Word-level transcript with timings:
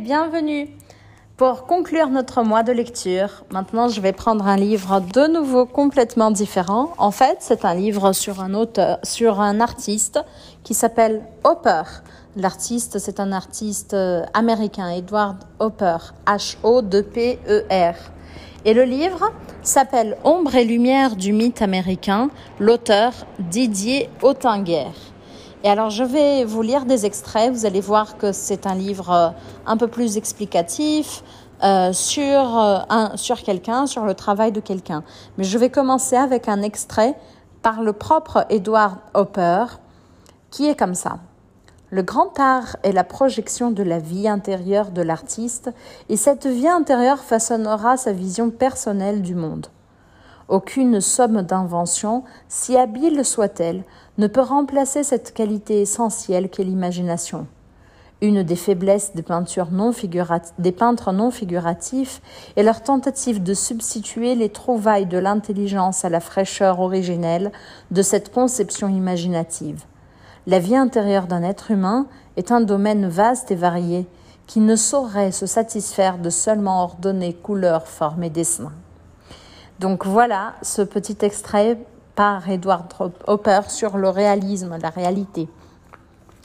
Bienvenue 0.00 0.66
Pour 1.36 1.66
conclure 1.66 2.08
notre 2.08 2.42
mois 2.42 2.62
de 2.62 2.72
lecture, 2.72 3.44
maintenant 3.52 3.88
je 3.88 4.00
vais 4.00 4.14
prendre 4.14 4.46
un 4.46 4.56
livre 4.56 5.00
de 5.00 5.30
nouveau 5.30 5.66
complètement 5.66 6.30
différent. 6.30 6.94
En 6.96 7.10
fait, 7.10 7.36
c'est 7.40 7.66
un 7.66 7.74
livre 7.74 8.14
sur 8.14 8.40
un 8.40 8.54
auteur, 8.54 8.98
sur 9.02 9.40
un 9.40 9.60
artiste 9.60 10.18
qui 10.64 10.72
s'appelle 10.72 11.22
Hopper. 11.44 11.82
L'artiste, 12.34 12.98
c'est 12.98 13.20
un 13.20 13.30
artiste 13.30 13.92
euh, 13.92 14.24
américain, 14.32 14.88
Edward 14.88 15.36
Hopper, 15.58 15.98
H-O-P-E-R. 16.26 17.94
Et 18.64 18.72
le 18.72 18.84
livre 18.84 19.30
s'appelle 19.62 20.16
Ombre 20.24 20.54
et 20.54 20.64
lumière 20.64 21.14
du 21.14 21.34
mythe 21.34 21.60
américain, 21.60 22.30
l'auteur 22.58 23.12
Didier 23.38 24.08
Ottinger. 24.22 25.09
Et 25.62 25.68
alors, 25.68 25.90
je 25.90 26.04
vais 26.04 26.44
vous 26.44 26.62
lire 26.62 26.86
des 26.86 27.04
extraits. 27.04 27.52
Vous 27.52 27.66
allez 27.66 27.82
voir 27.82 28.16
que 28.16 28.32
c'est 28.32 28.66
un 28.66 28.74
livre 28.74 29.10
euh, 29.10 29.28
un 29.66 29.76
peu 29.76 29.88
plus 29.88 30.16
explicatif 30.16 31.22
euh, 31.62 31.92
sur, 31.92 32.58
euh, 32.58 32.78
sur 33.16 33.42
quelqu'un, 33.42 33.86
sur 33.86 34.06
le 34.06 34.14
travail 34.14 34.52
de 34.52 34.60
quelqu'un. 34.60 35.04
Mais 35.36 35.44
je 35.44 35.58
vais 35.58 35.68
commencer 35.68 36.16
avec 36.16 36.48
un 36.48 36.62
extrait 36.62 37.14
par 37.60 37.82
le 37.82 37.92
propre 37.92 38.46
Edward 38.48 38.96
Hopper, 39.12 39.66
qui 40.50 40.66
est 40.66 40.78
comme 40.78 40.94
ça. 40.94 41.18
Le 41.90 42.02
grand 42.02 42.38
art 42.38 42.76
est 42.82 42.92
la 42.92 43.04
projection 43.04 43.70
de 43.70 43.82
la 43.82 43.98
vie 43.98 44.28
intérieure 44.28 44.92
de 44.92 45.02
l'artiste, 45.02 45.70
et 46.08 46.16
cette 46.16 46.46
vie 46.46 46.68
intérieure 46.68 47.18
façonnera 47.18 47.98
sa 47.98 48.12
vision 48.12 48.48
personnelle 48.48 49.20
du 49.20 49.34
monde. 49.34 49.66
Aucune 50.50 51.00
somme 51.00 51.42
d'invention, 51.42 52.24
si 52.48 52.76
habile 52.76 53.24
soit-elle, 53.24 53.84
ne 54.18 54.26
peut 54.26 54.40
remplacer 54.40 55.04
cette 55.04 55.32
qualité 55.32 55.80
essentielle 55.80 56.50
qu'est 56.50 56.64
l'imagination. 56.64 57.46
Une 58.20 58.42
des 58.42 58.56
faiblesses 58.56 59.12
des, 59.14 59.22
peintres 59.22 61.12
non 61.12 61.30
figuratifs 61.30 62.20
est 62.56 62.64
leur 62.64 62.82
tentative 62.82 63.44
de 63.44 63.54
substituer 63.54 64.34
les 64.34 64.48
trouvailles 64.48 65.06
de 65.06 65.18
l'intelligence 65.18 66.04
à 66.04 66.08
la 66.08 66.18
fraîcheur 66.18 66.80
originelle 66.80 67.52
de 67.92 68.02
cette 68.02 68.32
conception 68.32 68.88
imaginative. 68.88 69.84
La 70.48 70.58
vie 70.58 70.74
intérieure 70.74 71.28
d'un 71.28 71.44
être 71.44 71.70
humain 71.70 72.08
est 72.36 72.50
un 72.50 72.60
domaine 72.60 73.06
vaste 73.06 73.52
et 73.52 73.56
varié 73.56 74.08
qui 74.48 74.58
ne 74.58 74.74
saurait 74.74 75.30
se 75.30 75.46
satisfaire 75.46 76.18
de 76.18 76.28
seulement 76.28 76.82
ordonner 76.82 77.34
couleurs, 77.34 77.86
formes 77.86 78.24
et 78.24 78.30
dessins. 78.30 78.72
Donc 79.80 80.04
voilà 80.04 80.56
ce 80.60 80.82
petit 80.82 81.16
extrait 81.22 81.78
par 82.14 82.50
Edward 82.50 82.92
Hopper 83.26 83.60
sur 83.68 83.96
le 83.96 84.10
réalisme, 84.10 84.76
la 84.80 84.90
réalité. 84.90 85.48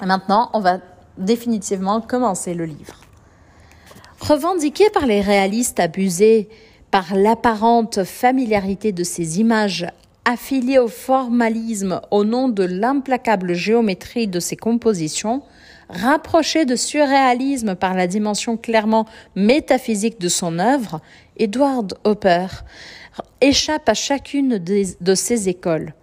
Maintenant, 0.02 0.50
on 0.54 0.62
va 0.62 0.78
définitivement 1.18 2.00
commencer 2.00 2.54
le 2.54 2.64
livre. 2.64 2.96
Revendiqué 4.22 4.90
par 4.90 5.06
les 5.06 5.20
réalistes 5.20 5.82
abusés 5.82 6.48
par 6.92 7.14
l'apparente 7.14 8.06
familiarité 8.06 8.94
de 8.94 9.04
ces 9.04 9.42
images 9.42 9.86
affiliées 10.24 10.80
au 10.80 10.88
formalisme 10.88 12.00
au 12.12 12.24
nom 12.24 12.48
de 12.48 12.64
l'implacable 12.64 13.54
géométrie 13.54 14.28
de 14.28 14.40
ses 14.40 14.56
compositions, 14.56 15.44
rapproché 15.90 16.66
de 16.66 16.76
surréalisme 16.76 17.76
par 17.76 17.94
la 17.94 18.08
dimension 18.08 18.58
clairement 18.58 19.06
métaphysique 19.36 20.20
de 20.20 20.30
son 20.30 20.60
œuvre, 20.60 21.02
Edward 21.38 21.94
Hopper 22.04 22.48
échappe 23.42 23.88
à 23.90 23.94
chacune 23.94 24.58
de 24.58 25.16
ces 25.16 25.50
écoles. 25.50 25.94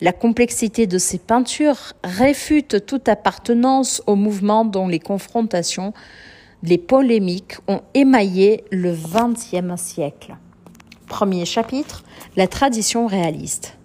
La 0.00 0.12
complexité 0.12 0.86
de 0.86 0.98
ses 0.98 1.18
peintures 1.18 1.92
réfute 2.02 2.86
toute 2.86 3.08
appartenance 3.08 4.02
au 4.06 4.16
mouvement 4.16 4.64
dont 4.64 4.88
les 4.88 4.98
confrontations, 4.98 5.92
les 6.62 6.78
polémiques 6.78 7.56
ont 7.68 7.82
émaillé 7.94 8.64
le 8.70 8.94
XXe 8.94 9.80
siècle. 9.80 10.36
Premier 11.06 11.44
chapitre, 11.44 12.04
la 12.36 12.46
tradition 12.46 13.06
réaliste. 13.06 13.76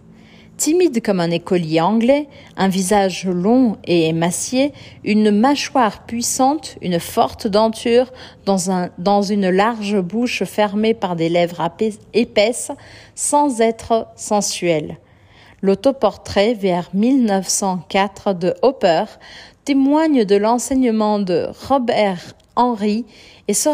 Timide 0.58 1.04
comme 1.04 1.20
un 1.20 1.32
écolier 1.32 1.82
anglais, 1.82 2.30
un 2.56 2.70
visage 2.70 3.26
long 3.26 3.78
et 3.84 4.08
émacié, 4.08 4.72
une 5.04 5.30
mâchoire 5.30 6.06
puissante, 6.06 6.78
une 6.82 7.00
forte 7.02 7.46
denture 7.46 8.14
dans, 8.46 8.72
un, 8.72 8.90
dans 8.98 9.22
une 9.22 9.50
large 9.50 10.00
bouche 10.00 10.46
fermée 10.46 10.94
par 10.94 11.18
des 11.18 11.28
lèvres 11.28 11.70
épaisses 12.14 12.72
sans 13.16 13.60
être 13.60 14.08
sensuel. 14.16 14.98
L'autoportrait 15.62 16.54
vers 16.54 16.90
1904 16.94 18.34
de 18.34 18.54
Hopper 18.62 19.06
témoigne 19.66 20.24
de 20.24 20.38
l'enseignement 20.38 21.20
de 21.20 21.50
Robert 21.68 22.34
Henry 22.56 23.06
et 23.50 23.54
se 23.54 23.70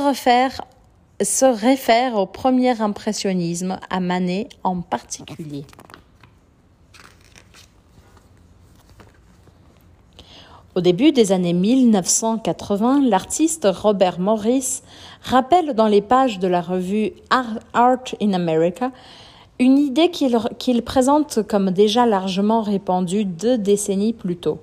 réfère 1.45 2.15
au 2.15 2.25
premier 2.25 2.81
impressionnisme 2.81 3.79
à 3.89 3.99
Manet 3.99 4.47
en 4.63 4.81
particulier. 4.81 5.65
Au 10.73 10.79
début 10.79 11.11
des 11.11 11.33
années 11.33 11.51
1980, 11.51 13.01
l'artiste 13.09 13.67
Robert 13.69 14.21
Morris 14.21 14.83
rappelle 15.21 15.73
dans 15.73 15.87
les 15.87 16.01
pages 16.01 16.39
de 16.39 16.47
la 16.47 16.61
revue 16.61 17.11
Art 17.29 18.05
in 18.21 18.31
America 18.31 18.93
une 19.59 19.77
idée 19.77 20.09
qu'il 20.09 20.81
présente 20.81 21.45
comme 21.45 21.71
déjà 21.71 22.05
largement 22.05 22.61
répandue 22.61 23.25
deux 23.25 23.57
décennies 23.57 24.13
plus 24.13 24.37
tôt. 24.37 24.59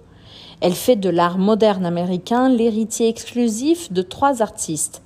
Elle 0.63 0.73
fait 0.73 0.97
de 0.97 1.11
l'art 1.11 1.37
moderne 1.37 1.85
américain 1.85 2.49
l'héritier 2.49 3.09
exclusif 3.09 3.93
de 3.93 4.01
trois 4.01 4.41
artistes, 4.41 5.03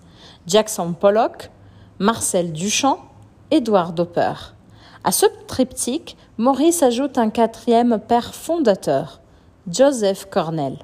Jackson 0.47 0.93
Pollock, 0.93 1.51
Marcel 1.99 2.53
Duchamp, 2.53 3.01
Edward 3.51 3.99
Hopper. 3.99 4.35
À 5.03 5.11
ce 5.11 5.27
triptyque, 5.49 6.17
Morris 6.39 6.77
ajoute 6.81 7.19
un 7.19 7.31
quatrième 7.31 7.99
père 7.99 8.37
fondateur, 8.37 9.21
Joseph 9.69 10.29
Cornell. 10.31 10.77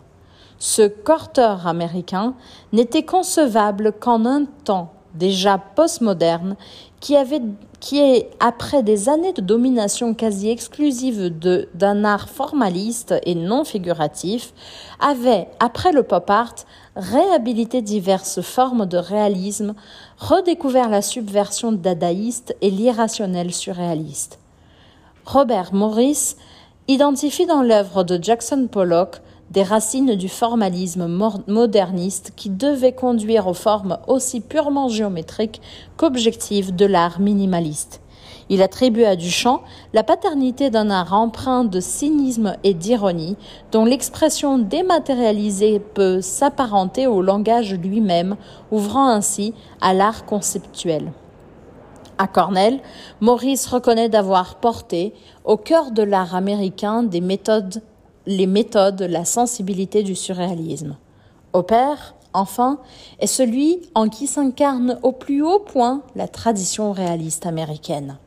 Ce 0.59 0.83
corteur 0.83 1.67
américain 1.67 2.35
n'était 2.73 3.05
concevable 3.05 3.93
qu'en 3.93 4.25
un 4.25 4.45
temps 4.65 4.93
déjà 5.15 5.59
postmoderne 5.59 6.57
qui 7.01 7.17
avait 7.17 7.43
qui 7.81 8.01
est, 8.01 8.31
après 8.41 8.83
des 8.83 9.09
années 9.09 9.33
de 9.33 9.41
domination 9.41 10.13
quasi 10.13 10.51
exclusive 10.51 11.31
d'un 11.75 12.05
art 12.05 12.29
formaliste 12.29 13.15
et 13.25 13.37
non 13.37 13.65
figuratif, 13.65 14.53
avait, 14.99 15.47
après 15.61 15.93
le 15.93 16.03
pop 16.03 16.29
art, 16.29 16.55
réhabilité 16.97 17.81
diverses 17.81 18.41
formes 18.41 18.87
de 18.87 18.99
réalisme, 18.99 19.75
redécouvert 20.19 20.89
la 20.89 21.03
subversion 21.03 21.71
dadaïste 21.71 22.57
et 22.61 22.71
l'irrationnel 22.71 23.53
surréaliste. 23.53 24.41
Robert 25.25 25.73
Morris 25.73 26.35
identifie 26.89 27.47
dans 27.47 27.63
l'œuvre 27.63 28.03
de 28.03 28.19
Jackson 28.21 28.67
Pollock 28.71 29.21
des 29.51 29.63
racines 29.63 30.15
du 30.15 30.29
formalisme 30.29 31.07
moderniste 31.47 32.33
qui 32.37 32.51
devait 32.51 32.93
conduire 32.93 33.47
aux 33.47 33.55
formes 33.55 33.99
aussi 34.07 34.41
purement 34.41 34.89
géométriques 34.89 35.61
qu'objectives 35.97 36.75
de 36.75 36.87
l'art 36.87 37.21
minimaliste. 37.21 38.01
Il 38.51 38.63
attribue 38.63 39.05
à 39.05 39.17
Duchamp 39.17 39.63
la 39.93 40.03
paternité 40.03 40.71
d'un 40.71 40.91
art 40.91 41.13
empreint 41.13 41.65
de 41.65 41.81
cynisme 41.81 42.57
et 42.65 42.73
d'ironie, 42.73 43.37
dont 43.73 43.85
l'expression 43.85 44.59
dématérialisée 44.59 45.81
peut 45.81 46.21
s'apparenter 46.23 47.07
au 47.07 47.21
langage 47.21 47.75
lui-même, 47.75 48.37
ouvrant 48.71 49.09
ainsi 49.09 49.53
à 49.81 49.93
l'art 49.93 50.25
conceptuel. 50.25 51.13
À 52.17 52.27
Cornell, 52.27 52.81
Maurice 53.21 53.67
reconnaît 53.67 54.09
d'avoir 54.09 54.57
porté 54.57 55.15
au 55.45 55.57
cœur 55.57 55.93
de 55.93 56.03
l'art 56.03 56.35
américain 56.35 57.03
des 57.05 57.21
méthodes, 57.21 57.81
les 58.29 58.47
méthodes, 58.47 59.01
la 59.03 59.25
sensibilité 59.25 60.03
du 60.03 60.15
surréalisme. 60.15 60.97
Opère, 61.55 62.15
enfin, 62.35 62.79
est 63.21 63.27
celui 63.27 63.81
en 63.95 64.11
qui 64.11 64.27
s'incarne 64.27 64.99
au 65.03 65.13
plus 65.13 65.43
haut 65.43 65.61
point 65.61 66.03
la 66.15 66.29
tradition 66.29 66.93
réaliste 66.93 67.47
américaine. 67.47 68.19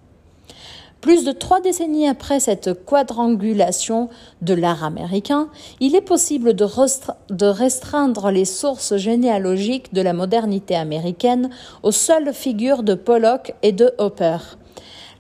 Plus 1.02 1.24
de 1.24 1.32
trois 1.32 1.62
décennies 1.62 2.08
après 2.08 2.40
cette 2.40 2.86
quadrangulation 2.86 4.10
de 4.42 4.56
l'art 4.56 4.84
américain, 4.84 5.50
il 5.80 5.96
est 5.96 6.02
possible 6.02 6.56
de, 6.56 7.46
restreindre 7.46 8.32
les 8.32 8.46
sources 8.46 8.98
généalogiques 8.98 9.94
de 9.94 10.02
la 10.02 10.14
modernité 10.14 10.76
américaine 10.76 11.50
aux 11.84 11.92
seules 11.92 12.34
figures 12.34 12.84
de 12.84 12.96
Pollock 12.96 13.54
et 13.62 13.72
de 13.72 13.94
Hopper. 14.00 14.38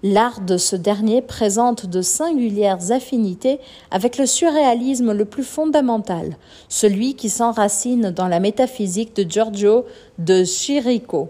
L'art 0.03 0.41
de 0.41 0.57
ce 0.57 0.75
dernier 0.75 1.21
présente 1.21 1.85
de 1.85 2.01
singulières 2.01 2.91
affinités 2.91 3.59
avec 3.91 4.17
le 4.17 4.25
surréalisme 4.25 5.11
le 5.11 5.25
plus 5.25 5.43
fondamental, 5.43 6.37
celui 6.69 7.13
qui 7.13 7.29
s'enracine 7.29 8.09
dans 8.09 8.27
la 8.27 8.39
métaphysique 8.39 9.15
de 9.15 9.29
Giorgio 9.29 9.85
de 10.17 10.43
Chirico. 10.43 11.29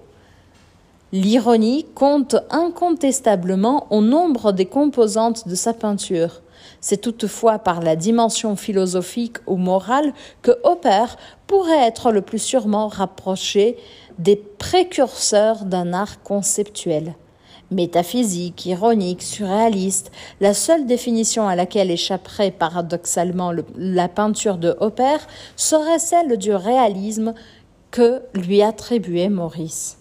L'ironie 1.11 1.85
compte 1.95 2.37
incontestablement 2.49 3.87
au 3.89 3.99
nombre 3.99 4.53
des 4.53 4.67
composantes 4.67 5.49
de 5.49 5.55
sa 5.55 5.73
peinture. 5.73 6.41
C'est 6.79 7.01
toutefois 7.01 7.59
par 7.59 7.81
la 7.81 7.97
dimension 7.97 8.55
philosophique 8.55 9.37
ou 9.47 9.57
morale 9.57 10.13
que 10.41 10.51
Hopper 10.63 11.03
pourrait 11.45 11.85
être 11.85 12.13
le 12.13 12.21
plus 12.21 12.39
sûrement 12.39 12.87
rapproché 12.87 13.75
des 14.17 14.37
précurseurs 14.37 15.65
d'un 15.65 15.91
art 15.91 16.23
conceptuel. 16.23 17.15
Métaphysique, 17.71 18.65
ironique, 18.65 19.21
surréaliste, 19.21 20.11
la 20.41 20.53
seule 20.53 20.85
définition 20.85 21.47
à 21.47 21.55
laquelle 21.55 21.89
échapperait 21.89 22.51
paradoxalement 22.51 23.53
la 23.77 24.09
peinture 24.09 24.57
de 24.57 24.75
Hopper 24.81 25.17
serait 25.55 25.99
celle 25.99 26.37
du 26.37 26.53
réalisme 26.53 27.33
que 27.89 28.23
lui 28.33 28.61
attribuait 28.61 29.29
Maurice. 29.29 29.97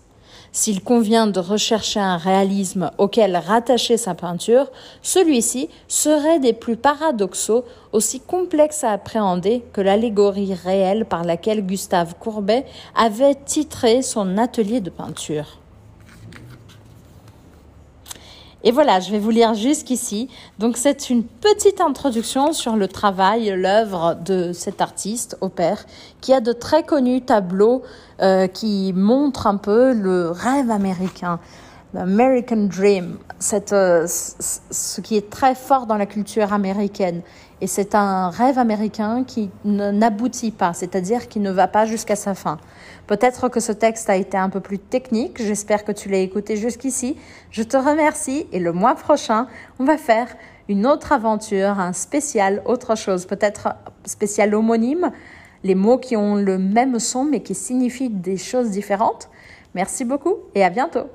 S'il 0.52 0.82
convient 0.82 1.28
de 1.28 1.38
rechercher 1.38 2.00
un 2.00 2.17
réalisme 2.17 2.90
auquel 2.99 3.37
rattacher 3.37 3.96
sa 3.96 4.17
peinture, 4.17 4.72
celui-ci 5.00 5.69
serait 5.87 6.40
des 6.40 6.52
plus 6.52 6.76
paradoxaux, 6.76 7.64
aussi 7.93 8.19
complexe 8.19 8.82
à 8.82 8.90
appréhender 8.90 9.62
que 9.72 9.81
l'allégorie 9.81 10.55
réelle 10.55 11.05
par 11.05 11.22
laquelle 11.22 11.64
Gustave 11.64 12.17
Courbet 12.19 12.67
avait 12.96 13.37
titré 13.37 14.02
son 14.02 14.38
atelier 14.38 14.81
de 14.81 14.90
peinture. 14.90 15.59
Et 18.62 18.72
voilà, 18.72 19.00
je 19.00 19.10
vais 19.10 19.18
vous 19.18 19.30
lire 19.30 19.54
jusqu'ici. 19.54 20.28
Donc 20.58 20.76
c'est 20.76 21.08
une 21.08 21.24
petite 21.24 21.80
introduction 21.80 22.52
sur 22.52 22.76
le 22.76 22.88
travail, 22.88 23.52
l'œuvre 23.56 24.16
de 24.22 24.52
cet 24.52 24.80
artiste, 24.80 25.36
Opère, 25.40 25.84
qui 26.20 26.32
a 26.34 26.40
de 26.40 26.52
très 26.52 26.82
connus 26.82 27.22
tableaux 27.22 27.82
euh, 28.20 28.46
qui 28.46 28.92
montrent 28.94 29.46
un 29.46 29.56
peu 29.56 29.94
le 29.94 30.30
rêve 30.30 30.70
américain. 30.70 31.40
L'American 31.92 32.69
Dream, 32.69 33.19
cette, 33.40 33.72
euh, 33.72 34.06
ce 34.06 35.00
qui 35.00 35.16
est 35.16 35.28
très 35.28 35.56
fort 35.56 35.87
dans 35.87 35.96
la 35.96 36.06
culture 36.06 36.52
américaine. 36.52 37.22
Et 37.60 37.66
c'est 37.66 37.96
un 37.96 38.31
rêve 38.31 38.58
américain 38.58 39.25
qui 39.25 39.50
n'aboutit 39.64 40.52
pas, 40.52 40.72
c'est-à-dire 40.72 41.28
qui 41.28 41.40
ne 41.40 41.50
va 41.50 41.66
pas 41.66 41.87
jusqu'à 41.87 42.14
sa 42.14 42.34
fin. 42.34 42.58
Peut-être 43.08 43.48
que 43.48 43.58
ce 43.58 43.72
texte 43.72 44.08
a 44.08 44.14
été 44.14 44.37
un 44.37 44.48
peu 44.50 44.60
plus 44.60 44.78
technique, 44.78 45.42
j'espère 45.42 45.84
que 45.84 45.90
tu 45.90 46.08
l'as 46.08 46.19
écouté 46.19 46.56
jusqu'ici. 46.56 47.16
Je 47.50 47.64
te 47.64 47.76
remercie 47.76 48.46
et 48.52 48.60
le 48.60 48.72
mois 48.72 48.94
prochain, 48.94 49.48
on 49.81 49.84
va 49.84 49.98
faire 49.98 50.28
une 50.69 50.86
autre 50.86 51.10
aventure, 51.10 51.81
un 51.81 51.93
spécial, 51.93 52.62
autre 52.66 52.96
chose, 52.96 53.26
peut-être 53.26 53.75
spécial 54.04 54.54
homonyme, 54.54 55.10
les 55.64 55.75
mots 55.75 55.98
qui 55.98 56.16
ont 56.16 56.36
le 56.36 56.56
même 56.56 57.00
son 57.00 57.25
mais 57.25 57.40
qui 57.40 57.56
signifient 57.56 58.10
des 58.10 58.36
choses 58.36 58.70
différentes. 58.70 59.28
Merci 59.75 60.04
beaucoup 60.04 60.36
et 60.54 60.64
à 60.64 60.70
bientôt. 60.70 61.08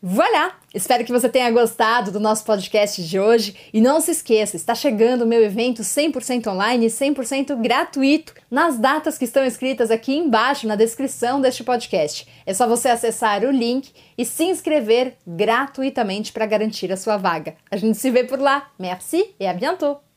Voilà! 0.00 0.52
Espero 0.72 1.04
que 1.04 1.10
você 1.10 1.28
tenha 1.28 1.50
gostado 1.50 2.12
do 2.12 2.20
nosso 2.20 2.44
podcast 2.44 3.02
de 3.02 3.18
hoje. 3.18 3.56
E 3.72 3.80
não 3.80 4.00
se 4.00 4.12
esqueça, 4.12 4.54
está 4.54 4.74
chegando 4.74 5.22
o 5.22 5.26
meu 5.26 5.42
evento 5.42 5.82
100% 5.82 6.46
online 6.46 6.86
e 6.86 6.88
100% 6.88 7.60
gratuito 7.60 8.32
nas 8.48 8.78
datas 8.78 9.18
que 9.18 9.24
estão 9.24 9.44
escritas 9.44 9.90
aqui 9.90 10.16
embaixo 10.16 10.68
na 10.68 10.76
descrição 10.76 11.40
deste 11.40 11.64
podcast. 11.64 12.28
É 12.46 12.54
só 12.54 12.68
você 12.68 12.88
acessar 12.88 13.42
o 13.44 13.50
link 13.50 13.90
e 14.16 14.24
se 14.24 14.44
inscrever 14.44 15.16
gratuitamente 15.26 16.32
para 16.32 16.46
garantir 16.46 16.92
a 16.92 16.96
sua 16.96 17.16
vaga. 17.16 17.56
A 17.68 17.76
gente 17.76 17.98
se 17.98 18.10
vê 18.10 18.22
por 18.22 18.38
lá. 18.38 18.70
Merci 18.78 19.34
e 19.40 19.46
à 19.46 19.52
bientôt! 19.52 20.07